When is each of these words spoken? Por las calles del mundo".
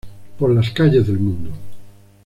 Por 0.39 0.49
las 0.51 0.71
calles 0.71 1.05
del 1.05 1.19
mundo". 1.19 1.51